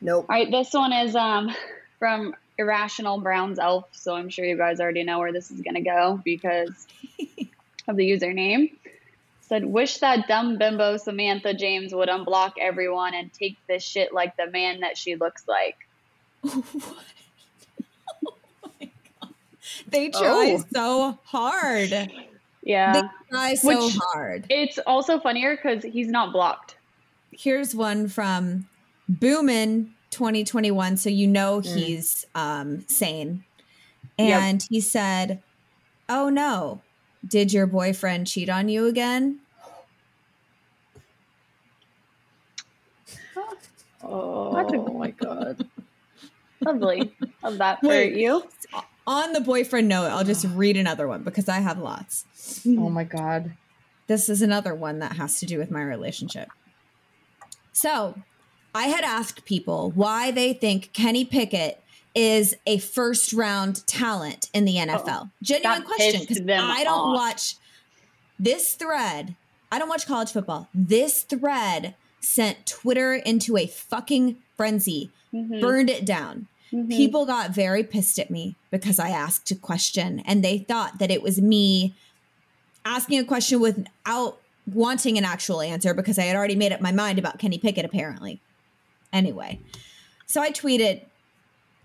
[0.00, 0.26] Nope.
[0.28, 1.54] All right, this one is um
[1.98, 5.82] from Irrational Brown's Elf, so I'm sure you guys already know where this is gonna
[5.82, 6.88] go because
[7.88, 8.72] of the username.
[9.42, 14.36] Said, wish that dumb bimbo Samantha James would unblock everyone and take this shit like
[14.36, 15.76] the man that she looks like.
[19.88, 20.64] They try Oh.
[20.72, 21.90] so hard.
[21.90, 22.06] Yeah.
[22.92, 23.08] They Yeah.
[23.30, 24.46] try so Which- hard.
[24.50, 26.76] It's also funnier because he's not blocked.
[27.32, 28.68] Here's one from
[29.08, 31.76] Boomin 2021, so you know Mm.
[31.76, 33.44] he's um, sane.
[34.18, 34.42] Yep.
[34.42, 35.42] And he said,
[36.08, 36.82] "Oh no,
[37.26, 39.40] did your boyfriend cheat on you again?"
[44.02, 45.66] Oh, That's a- my god.
[46.60, 47.14] Lovely.
[47.42, 48.16] Love that for Wait.
[48.16, 48.42] you.
[49.10, 52.24] On the boyfriend note, I'll just read another one because I have lots.
[52.66, 53.52] Oh my god.
[54.06, 56.48] This is another one that has to do with my relationship.
[57.72, 58.14] So
[58.74, 61.82] I had asked people why they think Kenny Pickett
[62.14, 65.30] is a first round talent in the NFL.
[65.42, 67.14] Genuine question because I don't off.
[67.16, 67.56] watch
[68.38, 69.34] this thread.
[69.72, 70.68] I don't watch college football.
[70.74, 75.60] This thread sent Twitter into a fucking frenzy, Mhm.
[75.60, 76.48] burned it down.
[76.72, 76.88] Mhm.
[76.88, 81.10] People got very pissed at me because I asked a question and they thought that
[81.10, 81.94] it was me
[82.84, 84.40] asking a question without
[84.72, 87.84] wanting an actual answer because I had already made up my mind about Kenny Pickett,
[87.84, 88.40] apparently.
[89.12, 89.58] Anyway,
[90.26, 91.02] so I tweeted,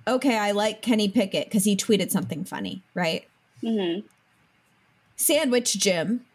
[0.07, 3.27] okay, I like Kenny Pickett because he tweeted something funny, right?
[3.63, 4.03] Mhm.
[5.15, 6.25] Sandwich Jim,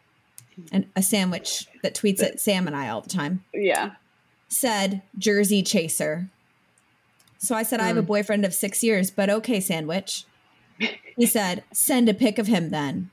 [0.72, 3.92] and a sandwich that tweets at Sam and I all the time, Yeah.
[4.48, 6.28] said Jersey Chaser.
[7.40, 8.06] So I said, I have a Hmm.
[8.06, 10.24] boyfriend of six years, but okay, Sandwich.
[11.16, 13.10] He said, send a pic of him then.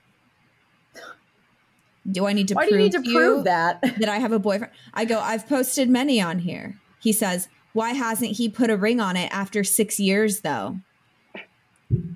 [2.10, 3.82] Do I need to Why do you need to prove that?
[4.00, 4.72] that I have a boyfriend?
[4.94, 6.78] I go, I've posted many on here.
[7.00, 10.78] He says, why hasn't he put a ring on it after six years though?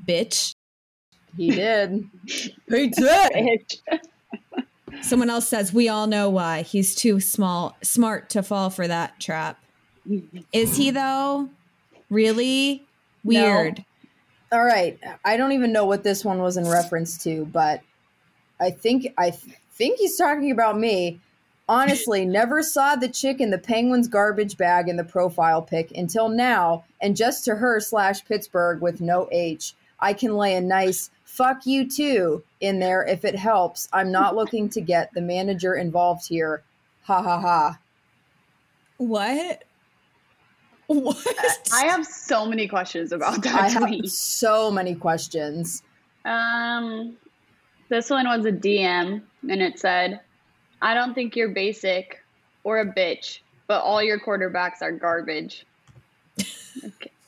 [0.05, 0.53] Bitch.
[1.37, 2.03] He did.
[2.69, 3.63] he did.
[5.01, 6.61] Someone else says, we all know why.
[6.61, 9.57] He's too small, smart to fall for that trap.
[10.51, 11.49] Is he though?
[12.11, 12.83] Really?
[13.23, 13.83] Weird.
[14.51, 14.99] All right.
[15.23, 17.81] I don't even know what this one was in reference to, but
[18.59, 21.19] I think I th- think he's talking about me.
[21.69, 26.27] Honestly, never saw the chick in the Penguins garbage bag in the profile pic until
[26.27, 29.73] now, and just to her slash Pittsburgh with no H.
[30.01, 33.87] I can lay a nice fuck you too in there if it helps.
[33.93, 36.61] I'm not looking to get the manager involved here.
[37.03, 37.79] Ha ha ha.
[38.97, 39.63] What?
[40.91, 41.69] What?
[41.73, 43.55] I have so many questions about that.
[43.55, 45.83] I that have so many questions.
[46.25, 47.15] Um,
[47.87, 50.19] this one was a DM, and it said,
[50.81, 52.21] "I don't think you're basic
[52.65, 55.65] or a bitch, but all your quarterbacks are garbage."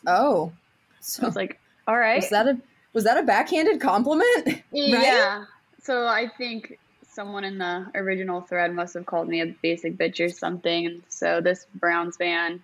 [0.05, 0.51] Oh.
[0.53, 2.57] I So was like, "All right, was that a
[2.91, 4.61] was that a backhanded compliment?
[4.71, 5.45] yeah."
[5.81, 10.23] So I think someone in the original thread must have called me a basic bitch
[10.23, 12.61] or something, so this Browns fan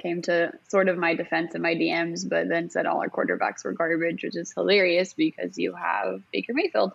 [0.00, 3.64] came to sort of my defense in my DMs, but then said all our quarterbacks
[3.64, 6.92] were garbage, which is hilarious because you have Baker Mayfield.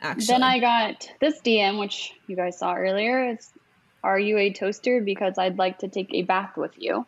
[0.00, 3.30] Actually, Then I got this DM, which you guys saw earlier.
[3.30, 3.50] It's,
[4.04, 5.00] are you a toaster?
[5.00, 7.04] Because I'd like to take a bath with you.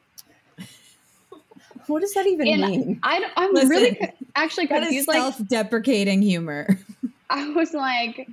[1.87, 3.00] What does that even And mean?
[3.02, 5.09] I, I'm Listen, really actually that is confused.
[5.09, 6.78] Like, self-deprecating humor.
[7.30, 8.28] I was like,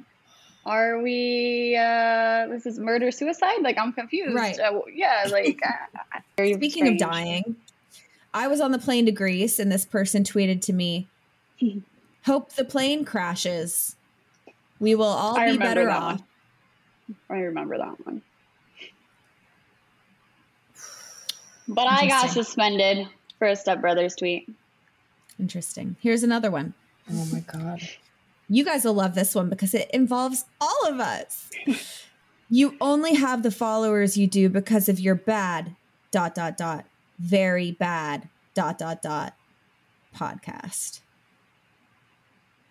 [0.67, 3.62] are we, uh, this is murder suicide?
[3.62, 4.36] Like, I'm confused.
[4.36, 4.60] Right.
[4.60, 7.01] Uh, yeah, like, uh, very Speaking strange.
[7.01, 7.56] of dying,
[8.34, 11.08] I was on the plane to Greece, and this person tweeted to me,
[12.25, 13.95] "Hope the plane crashes.
[14.80, 16.23] We will all I be better off." one.
[17.30, 18.21] I remember that one.
[21.69, 23.08] But I got suspended
[23.39, 24.49] for a stepbrother's tweet.
[25.39, 25.95] Interesting.
[26.01, 26.73] Here's another one.
[27.12, 27.82] Oh my god.
[28.49, 31.49] You guys will love this one because it involves all of us.
[32.49, 35.75] you only have the followers you do because of your bad
[36.12, 36.86] dot dot dot
[37.19, 39.33] very bad dot dot dot
[40.15, 41.01] podcast.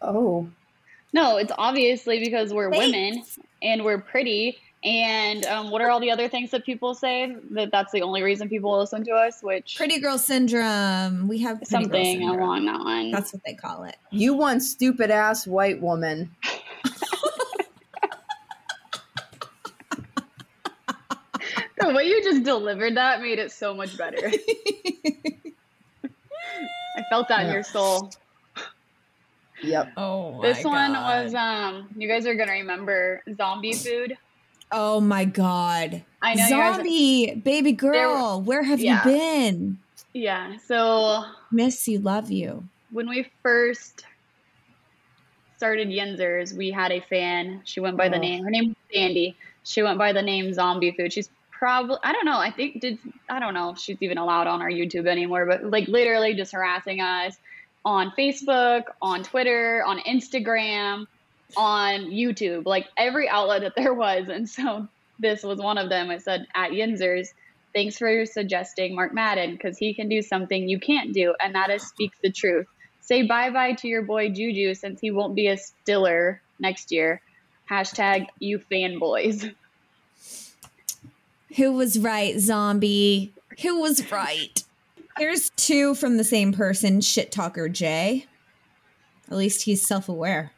[0.01, 0.49] Oh.
[1.13, 2.87] No, it's obviously because we're Thanks.
[2.87, 3.25] women
[3.63, 4.59] and we're pretty.
[4.87, 7.37] And um, what are all the other things that people say?
[7.51, 11.27] That that's the only reason people listen to us, which Pretty girl syndrome.
[11.27, 12.41] We have pretty girl something syndrome.
[12.41, 13.11] along that line.
[13.11, 13.97] That's what they call it.
[14.13, 16.31] You one stupid ass white woman.
[21.81, 24.31] the way you just delivered that made it so much better.
[26.97, 28.13] I felt that in your soul.
[29.65, 29.95] Yep.
[29.97, 34.17] Oh, This one was um you guys are gonna remember zombie food.
[34.73, 36.03] Oh my god.
[36.23, 39.05] I know you guys Zombie, baby girl, where have yeah.
[39.07, 39.79] you been?
[40.13, 40.57] Yeah.
[40.67, 42.65] So Miss you, love you.
[42.91, 44.05] when we first
[45.57, 47.63] started Yinzers, we had a fan.
[47.65, 48.21] She went by the Oh.
[48.21, 48.45] name.
[48.45, 49.37] Her name was Sandy.
[49.65, 51.13] She went by the name Zombie Food.
[51.13, 52.39] She's probably I don't know.
[52.39, 52.99] I think did
[53.29, 55.47] I don't know if she's even allowed on our YouTube anymore.
[55.47, 57.37] But like literally just harassing us
[57.85, 61.07] on Facebook, on Twitter, on Instagram,
[61.57, 64.29] on YouTube, like every outlet that there was.
[64.29, 66.11] And so this was one of them.
[66.11, 67.29] I said at Yinzers,
[67.77, 71.69] Thanks for suggesting Mark Madden because he can do something you can't do, and that
[71.69, 72.67] is speak the truth.
[73.03, 77.21] Say bye bye to your boy Juju since he won't be a Stiller next year.
[77.71, 79.55] Hashtag you fanboys.
[81.57, 83.35] Who was right, zombie?
[83.61, 84.65] Who was right?
[85.19, 88.25] Here's two from the same person, shit talker Jay.
[89.31, 90.53] At least he's self aware.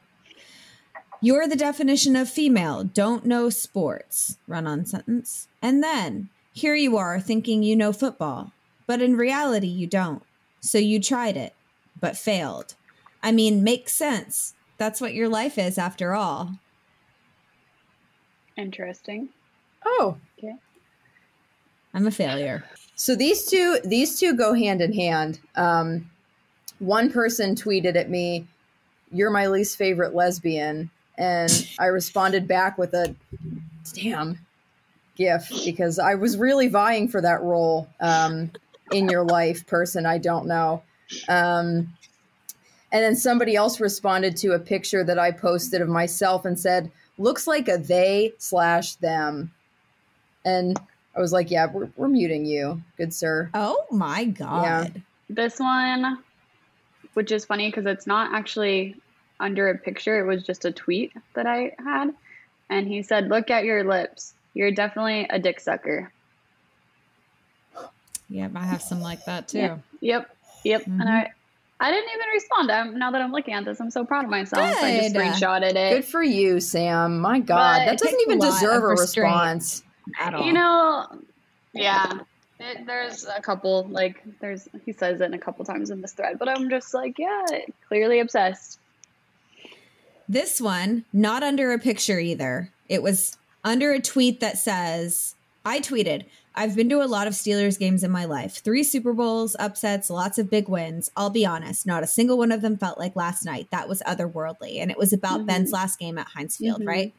[1.20, 4.38] You're the definition of female, don't know sports.
[4.46, 5.48] Run on sentence.
[5.60, 8.52] And then, Here you are thinking you know football,
[8.86, 10.22] but in reality, you don't.
[10.60, 11.54] So you tried it,
[12.00, 12.74] but failed.
[13.22, 14.54] I mean, makes sense.
[14.76, 16.58] That's what your life is after all.
[18.56, 19.28] Interesting.
[19.84, 20.56] Oh, Okay.
[21.94, 22.64] I'm a failure.
[22.96, 25.40] So these two these two go hand in hand.
[25.54, 26.10] Um,
[26.80, 28.46] one person tweeted at me,
[29.12, 33.14] "You're my least favorite lesbian," and I responded back with a
[33.92, 34.38] "damn"
[35.16, 38.52] gif because I was really vying for that role um,
[38.92, 40.82] in your life, person I don't know.
[41.28, 41.92] Um,
[42.90, 46.90] and then somebody else responded to a picture that I posted of myself and said,
[47.18, 49.52] "Looks like a they slash them,"
[50.44, 50.78] and
[51.16, 54.92] I was like, "Yeah, we're, we're muting you, good sir." Oh my God.
[54.94, 55.00] Yeah.
[55.28, 56.22] This one,
[57.14, 58.96] which is funny because it's not actually
[59.40, 62.14] under a picture, it was just a tweet that I had.
[62.70, 64.34] And he said, Look at your lips.
[64.54, 66.12] You're definitely a dick sucker.
[68.30, 69.58] Yep, I have some like that too.
[69.58, 69.78] Yeah.
[70.00, 70.36] Yep.
[70.64, 70.84] Yep.
[70.84, 71.00] Mhm.
[71.00, 71.32] And I
[71.80, 72.70] I didn't even respond.
[72.72, 74.64] I'm, now that I'm looking at this, I'm so proud of myself.
[74.64, 75.22] I just Good.
[75.22, 77.20] screenshotted Good for you, Sam.
[77.20, 79.84] My God, But that doesn't even a deserve a response.
[80.18, 80.44] At all.
[80.44, 81.06] You know,
[81.72, 82.20] yeah.
[82.60, 86.40] It, there's a couple like there's he says it a couple times in this thread,
[86.40, 87.44] but I'm just like, yeah,
[87.86, 88.80] clearly obsessed.
[90.28, 92.70] This one, not under a picture either.
[92.88, 97.34] It was under a tweet that says, I tweeted, I've been to a lot of
[97.34, 98.56] Steelers games in my life.
[98.56, 101.10] Three Super Bowls, upsets, lots of big wins.
[101.16, 103.68] I'll be honest, not a single one of them felt like last night.
[103.70, 104.80] That was otherworldly.
[104.80, 105.46] And it was about Mhm.
[105.46, 106.86] Ben's last game at Heinz Field, Mhm.
[106.86, 107.14] right?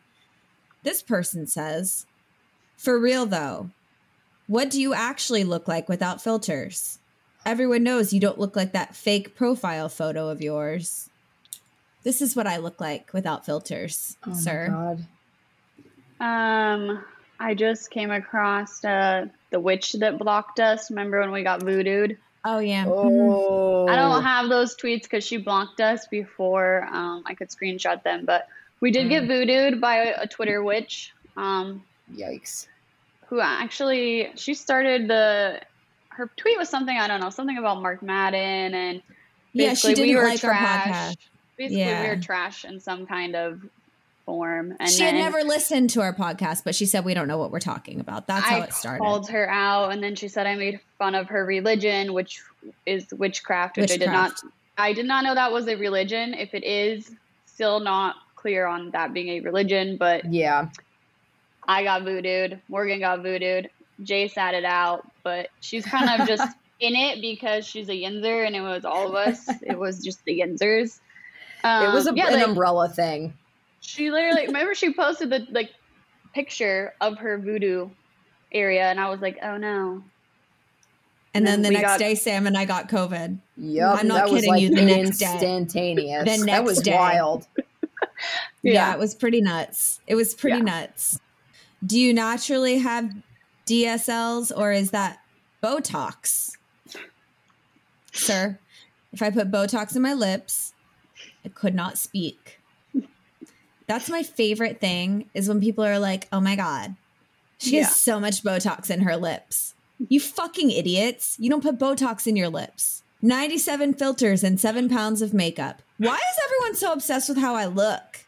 [0.84, 2.06] This person says,
[2.76, 3.70] For real though,
[4.48, 7.00] what do you actually look like without filters?
[7.46, 11.10] Everyone knows you don't look like that fake profile photo of yours.
[12.04, 14.68] This is what I look like without filters, Oh sir.
[14.70, 15.06] my God.
[16.22, 17.04] Um,
[17.40, 20.90] I just came across uh, the witch that blocked us.
[20.90, 22.18] Remember when we got voodooed?
[22.46, 22.86] Oh yeah.
[22.88, 28.02] Oh, I don't have those tweets because she blocked us before um, I could screenshot
[28.04, 28.26] them.
[28.26, 28.48] But
[28.80, 31.84] we did get voodooed by a, a Twitter witch um,
[32.14, 32.68] Yikes.
[33.28, 35.60] who actually she started the
[36.10, 39.02] her tweet was something I don't know something about Mark Madden and
[39.54, 41.18] yeah, she basically didn't we were like our podcast.
[41.60, 42.02] Basically, Yeah.
[42.04, 43.62] we were trash in some kind of
[44.26, 44.76] form.
[44.80, 47.38] And she then had never listened to our podcast, but she said we don't know
[47.38, 48.26] what we're talking about.
[48.28, 49.00] That's how it started.
[49.00, 52.42] called her out, and then she said I made fun of her religion, which
[52.86, 54.40] is witchcraft, which I did not.
[54.78, 56.34] I did not know that was a religion.
[56.34, 57.12] If it is,
[57.46, 59.98] still not clear on that being a religion.
[59.98, 60.70] But Yeah.
[61.68, 62.60] I got voodooed.
[62.70, 63.68] Morgan got voodooed.
[64.02, 68.48] Jay sat it out, but she's kind of just in it because she's a Yinzer,
[68.48, 69.50] and it was all of us.
[69.62, 71.00] it was just the Yinzers.
[71.64, 73.34] Um, it was a, yeah, an like, umbrella thing.
[73.82, 75.72] she literally remember she posted the like
[76.34, 77.90] picture of her voodoo
[78.52, 80.04] area, and I was like, oh no.
[81.34, 83.38] and then then the next got- day, Sam and I got COVID.
[83.58, 84.00] Yep.
[84.00, 85.32] I'm not that was kidding like you, the next day.
[85.32, 86.24] instantaneous.
[86.26, 86.94] The that next was day.
[86.96, 87.46] wild.
[88.62, 88.92] Yeah.
[88.94, 90.02] it was pretty nuts.
[90.06, 90.64] It was pretty Yeah.
[90.64, 91.20] nuts.
[91.86, 93.10] Do you naturally have
[93.66, 95.20] DSLs or is that
[95.64, 96.58] Botox?
[98.12, 98.60] Sir,
[99.14, 100.74] if I put Botox in my lips,
[101.46, 102.60] I could not speak.
[103.88, 106.96] That's my favorite thing is when people are like, oh my God,
[107.58, 107.86] she Yeah.
[107.86, 109.74] has so much Botox in her lips.
[110.08, 111.36] You fucking idiots.
[111.40, 113.02] You don't put Botox in your lips.
[113.22, 115.82] 97 filters and seven pounds of makeup.
[115.98, 118.26] Why is everyone so obsessed with how I look?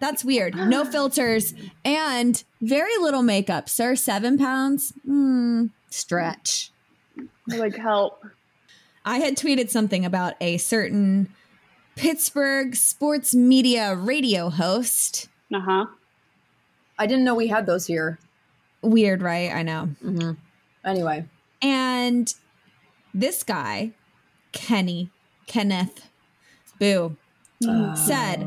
[0.00, 0.54] That's weird.
[0.54, 1.54] No filters
[1.84, 3.68] and very little makeup.
[3.68, 4.92] Sir, seven pounds?
[5.04, 6.70] Hmm, stretch.
[7.48, 8.24] like help.
[9.04, 11.28] I had tweeted something about a certain
[11.96, 15.28] Pittsburgh sports media radio host.
[15.52, 15.86] Uh huh.
[16.98, 18.18] I didn't know we had those here.
[18.82, 19.52] Weird, right?
[19.52, 19.86] I know.
[20.02, 20.32] hmm
[20.84, 21.24] Anyway.
[21.62, 22.32] And
[23.14, 23.92] this guy,
[24.52, 25.10] Kenny,
[25.46, 26.08] Kenneth,
[26.78, 27.16] boo,
[27.94, 28.46] said,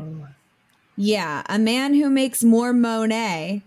[0.96, 3.62] Yeah, a man who makes more Monet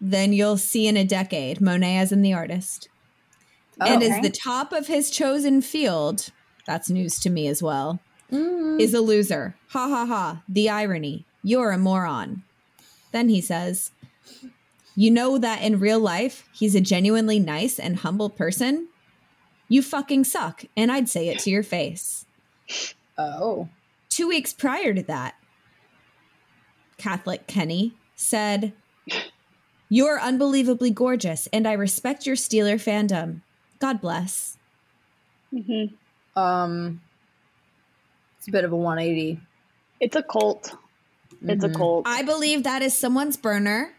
[0.00, 1.60] than you'll see in a decade.
[1.60, 2.88] Monet as in the artist.
[3.80, 4.12] and okay.
[4.12, 6.28] is the top of his chosen field.
[6.66, 8.00] That's news to me as well.
[8.34, 8.80] Mm.
[8.80, 9.54] Is a loser.
[9.68, 10.42] Ha ha ha.
[10.48, 11.24] The irony.
[11.42, 12.42] You're a moron.
[13.12, 13.92] Then he says,
[14.96, 18.88] You know that in real life, he's a genuinely nice and humble person?
[19.68, 20.64] You fucking suck.
[20.76, 22.26] And I'd say it to your face.
[23.18, 23.68] oh.
[24.10, 25.34] Two weeks prior to that,
[26.98, 28.72] Catholic Kenny said,
[29.88, 33.40] You're unbelievably gorgeous, and I respect your Steeler fandom.
[33.80, 34.56] God bless.
[35.52, 35.84] hmm
[36.36, 37.00] Um.
[38.44, 39.40] It's a bit of a 180.
[40.00, 40.76] It's a cult.
[41.46, 41.76] It's a Mhm.
[41.76, 42.06] cult.
[42.06, 43.94] I believe that is someone's burner.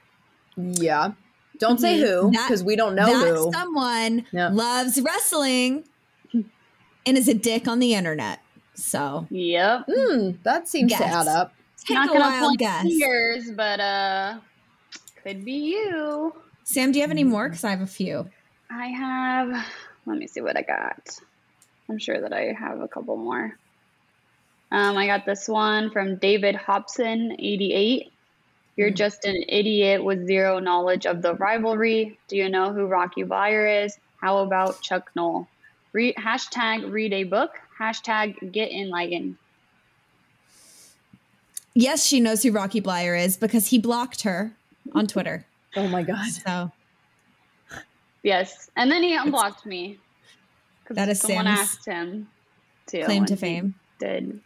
[0.56, 1.14] Yeah.
[1.58, 3.52] Don't say who because we don't know that who.
[3.52, 4.50] someone Yeah.
[4.50, 5.86] loves wrestling
[6.32, 8.40] and is a dick on the internet.
[8.76, 9.86] So Yep.
[9.92, 11.56] Hmm, that seems to add up.
[11.80, 12.84] take Not gonna wild point guess.
[12.84, 14.38] fingers, but uh,
[15.24, 16.36] could be you.
[16.64, 17.50] Sam, do you have any more?
[17.50, 18.30] Because I have a few.
[18.70, 19.66] I have.
[20.06, 21.20] Let me see what I got.
[21.90, 23.58] I'm sure that I have a couple more.
[24.72, 28.12] Um, I got this one from David Hobson, 88.
[28.76, 32.20] You're just an idiot with zero knowledge of the rivalry.
[32.28, 33.98] Do you know who Rocky Bleier is?
[34.20, 35.48] How about Chuck Noll?
[35.94, 37.52] Read, hashtag read a book.
[37.80, 39.38] Hashtag get enlightened.
[41.74, 44.54] Yes, she knows who Rocky Bleier is because he blocked her
[44.94, 45.46] on Twitter.
[45.78, 46.30] Oh my god.
[46.30, 46.72] So
[48.24, 50.00] Yes, and then he unblocked me.
[50.86, 52.30] 'Cause That is someone Sam's asked him
[52.88, 53.04] to.
[53.04, 53.76] claim to and he fame.
[54.00, 54.40] Did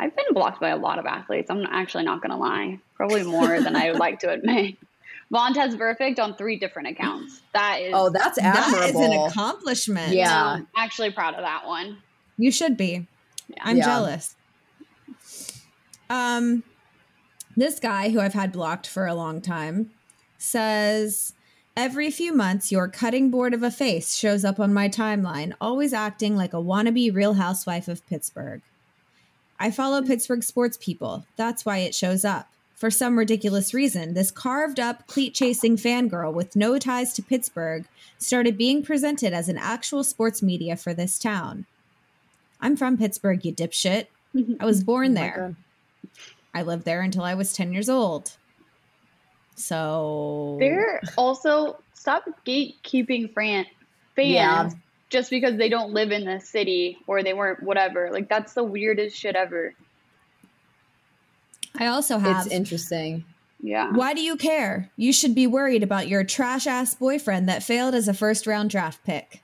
[0.00, 1.50] I've been blocked by a lot of athletes.
[1.50, 2.78] I'm actually not going to lie.
[2.94, 4.76] Probably more than I would like to admit.
[5.32, 7.42] Vontaze Burfict on three different accounts.
[7.52, 7.92] That is.
[7.94, 9.00] Oh, that's That admirable.
[9.02, 10.12] is an accomplishment.
[10.12, 10.44] Yeah.
[10.54, 11.98] I'm actually proud of that one.
[12.38, 13.06] You should be.
[13.48, 13.56] Yeah.
[13.62, 13.84] I'm Yeah.
[13.84, 14.36] jealous.
[16.08, 16.62] Um,
[17.56, 19.90] this guy who I've had blocked for a long time
[20.38, 21.32] says
[21.76, 25.92] every few months your cutting board of a face shows up on my timeline, always
[25.92, 28.62] acting like a wannabe Real Housewife of Pittsburgh.
[29.58, 31.24] I follow Pittsburgh sports people.
[31.36, 32.48] That's why it shows up.
[32.74, 37.86] For some ridiculous reason, this carved up, cleat chasing fangirl with no ties to Pittsburgh
[38.18, 41.64] started being presented as an actual sports media for this town.
[42.60, 44.06] I'm from Pittsburgh, you dipshit.
[44.60, 45.54] I was oh born Oh there.
[46.02, 46.10] God.
[46.54, 48.32] I lived there until I was 10 years old.
[49.54, 53.66] So They're also stop gatekeeping fran-
[54.14, 54.70] fans Yeah.
[55.16, 58.10] Just because they don't live in the city or they weren't whatever.
[58.12, 59.72] Like that's the weirdest shit ever.
[61.78, 63.24] I also have It's interesting.
[63.62, 63.90] Yeah.
[63.92, 64.90] Why do you care?
[64.98, 68.68] You should be worried about your trash ass boyfriend that failed as a first round
[68.68, 69.40] draft pick.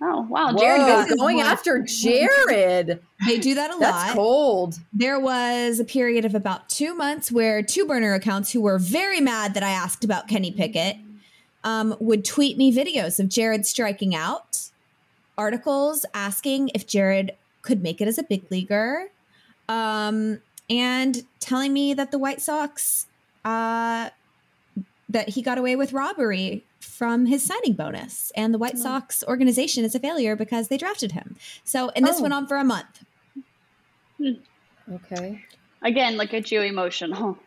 [0.00, 1.18] Oh wow, Whoa, Jared goes.
[1.18, 1.46] going one.
[1.46, 3.00] after Jared.
[3.26, 4.14] They do that a That's lot.
[4.14, 4.78] cold.
[4.94, 9.20] There was a period of about two months where two burner accounts who were very
[9.20, 10.96] mad that I asked about Kenny Pickett
[11.64, 14.60] um, would tweet me videos of Jared striking out,
[15.36, 19.08] articles asking if Jared could make it as a big leaguer,
[19.68, 20.40] um,
[20.70, 23.06] and telling me that the White Sox
[23.44, 24.10] uh,
[25.08, 29.84] that he got away with robbery from his signing bonus, and the White Sox organization
[29.84, 31.36] is a failure because they drafted him.
[31.64, 32.22] So, and this Oh.
[32.22, 33.04] went on for a month.
[34.92, 35.44] Okay.
[35.82, 37.38] Again, look at you emotional.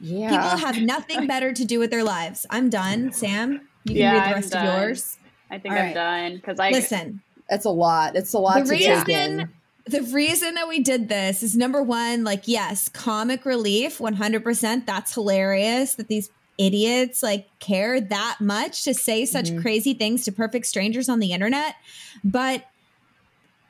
[0.00, 0.30] Yeah.
[0.30, 2.46] People have nothing better to do with their lives.
[2.50, 3.12] I'm done.
[3.12, 3.52] Sam,
[3.84, 4.66] you can Yeah, read the I'm rest done.
[4.66, 5.16] of yours.
[5.50, 5.94] I think All I'm right.
[5.94, 8.14] done because I Listen, It's a lot.
[8.16, 9.48] It's a lot The to take reason- in.
[9.86, 14.86] the reason that we did this is number one, like, yes, comic relief, 100%.
[14.86, 19.62] That's hilarious that these idiots like care that much to say such Mhm.
[19.62, 21.74] crazy things to perfect strangers on the internet.
[22.22, 22.66] But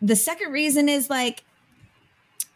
[0.03, 1.45] the second reason is like,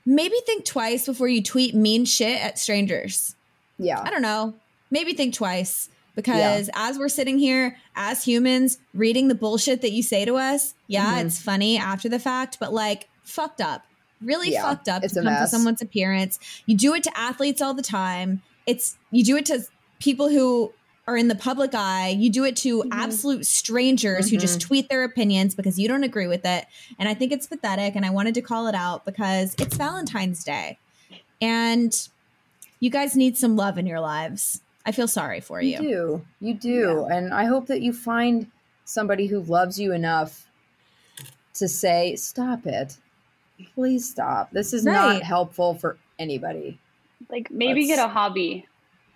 [0.05, 3.37] maybe think twice before you tweet mean shit at strangers.
[3.79, 4.01] Yeah.
[4.03, 4.55] I don't know.
[4.91, 10.03] Maybe think twice because as we're sitting here as humans reading the bullshit that you
[10.03, 11.27] say to us, yeah, Mhm.
[11.27, 13.85] it's funny after the fact, but like fucked up.
[14.21, 15.51] Really Yeah, fucked up it's to a come mess.
[15.51, 16.39] someone's appearance.
[16.67, 18.43] You do it to athletes all the time.
[18.67, 19.65] It's you do it to
[19.99, 20.73] people who
[21.07, 22.09] are in the public eye.
[22.17, 26.27] You do it to absolute strangers who just tweet their opinions because you don't agree
[26.27, 26.65] with it.
[26.99, 30.43] And I think it's pathetic and I wanted to call it out because it's Valentine's
[30.45, 30.79] Day.
[31.43, 31.93] And
[32.85, 34.61] you guys need some love in your lives.
[34.85, 35.79] I feel sorry for You you.
[35.81, 36.25] do.
[36.41, 37.07] You do.
[37.11, 38.51] And I hope that you find
[38.85, 40.47] somebody who loves you enough
[41.55, 42.99] to say, stop it.
[43.75, 44.51] Please stop.
[44.51, 46.79] This is not helpful for anybody.
[47.31, 48.67] like maybe Let's- get a hobby.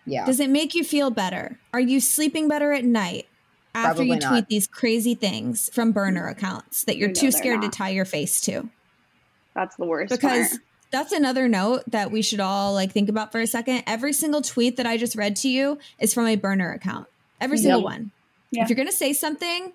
[0.06, 0.24] Yeah.
[0.24, 1.58] Does it make you feel better?
[1.74, 3.26] Are you sleeping better at night
[3.74, 4.28] after Probably you not.
[4.30, 7.90] tweet these crazy things from burner accounts that you're You too they're scared to tie
[7.90, 8.70] your face to?
[9.54, 10.10] That's the worst.
[10.10, 10.60] Because part.
[10.90, 13.82] That's another note that we should all like think about for a second.
[13.86, 17.06] Every single tweet that I just read to you is from a burner account.
[17.40, 17.84] Every single Yep.
[17.84, 18.10] one.
[18.50, 18.62] Yeah.
[18.62, 19.72] If you're going to say something,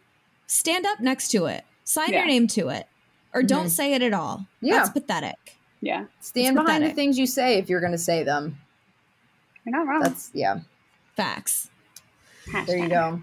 [0.47, 1.63] stand up next to it.
[1.83, 2.19] Sign Yeah.
[2.19, 2.87] your name to it.
[3.33, 4.37] Or don't say it at all.
[4.37, 4.65] Mm-hmm.
[4.67, 4.73] Yeah.
[4.77, 5.57] That's pathetic.
[5.81, 8.57] yeah, Stand It's behind the things you say if you're going to say them.
[9.65, 10.01] you're not wrong.
[10.01, 10.59] That's, yeah.
[11.15, 11.69] Facts.
[12.65, 13.21] There you go.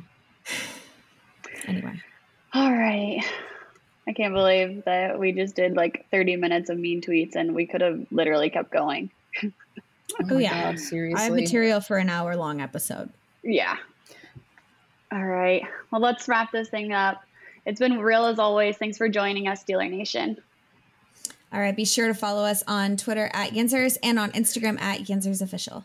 [1.67, 2.01] Anyway.
[2.55, 3.21] All right.
[4.09, 7.67] I can't believe that we just did like 30 minutes of mean tweets and we
[7.67, 9.11] could have literally kept going.
[9.45, 9.51] Oh,
[10.29, 10.73] Oh, yeah.
[10.73, 11.21] God, seriously.
[11.21, 13.11] I have material for an hour long episode.
[13.45, 13.77] Yeah.
[15.13, 15.63] All right.
[15.91, 17.23] Well, let's wrap this thing up.
[17.65, 18.77] It's been real as always.
[18.77, 20.37] Thanks for joining us, Steeler Nation.
[21.53, 21.75] All right.
[21.77, 25.85] Be sure to follow us on Twitter at Yinzers and on Instagram at Yinzers Official.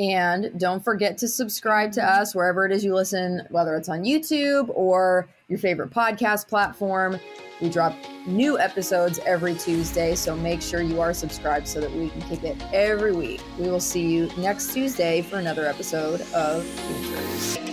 [0.00, 4.00] And don't forget to subscribe to us wherever it is you listen, whether it's on
[4.02, 7.20] YouTube or your favorite podcast platform.
[7.60, 7.94] We drop
[8.26, 12.44] new episodes every Tuesday, so make sure you are subscribed so that we can kick
[12.44, 13.42] it every week.
[13.58, 17.69] We will see you next Tuesday for another episode of Futures.